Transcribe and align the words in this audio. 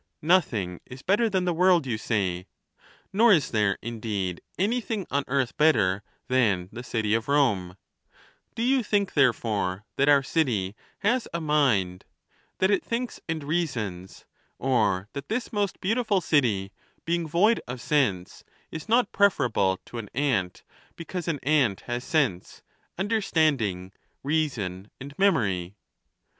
IX. 0.15 0.23
Nothing 0.23 0.81
is 0.87 1.03
better 1.03 1.29
than 1.29 1.45
the 1.45 1.53
world, 1.53 1.85
you 1.85 1.95
say. 1.95 2.47
Nor 3.13 3.33
is 3.33 3.51
there, 3.51 3.77
indeed, 3.83 4.41
anything 4.57 5.05
on 5.11 5.23
earth 5.27 5.55
better 5.57 6.01
than 6.27 6.69
the 6.71 6.81
city 6.81 7.13
of 7.13 7.27
Rome; 7.27 7.77
do 8.55 8.63
you 8.63 8.81
think, 8.81 9.13
therefore, 9.13 9.85
that 9.97 10.09
our 10.09 10.23
city 10.23 10.75
has 11.01 11.27
a 11.35 11.39
mind; 11.39 12.05
that 12.57 12.71
it 12.71 12.83
thinks 12.83 13.21
and 13.29 13.43
reasons; 13.43 14.25
or 14.57 15.07
that 15.13 15.29
this 15.29 15.53
most 15.53 15.79
beautiful 15.79 16.19
city, 16.19 16.71
being 17.05 17.27
void 17.27 17.61
of 17.67 17.79
sense, 17.79 18.43
is 18.71 18.89
not 18.89 19.11
preferable 19.11 19.79
to 19.85 19.99
an 19.99 20.09
ant, 20.15 20.63
because 20.95 21.27
an 21.27 21.37
ant 21.43 21.81
has 21.81 22.03
sense, 22.03 22.63
understanding, 22.97 23.91
reason, 24.23 24.89
and 24.99 25.13
memory 25.19 25.75